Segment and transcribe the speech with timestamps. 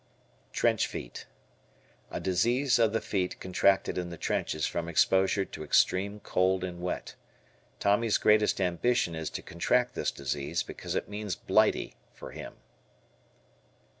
[0.51, 1.27] Trench Feet.
[2.09, 6.81] A disease of the feet contracted in the trenches from exposure to extreme cold and
[6.81, 7.13] wet.
[7.79, 12.55] Tommy's greatest ambition is to contract this disease because it means "Blighty" for him.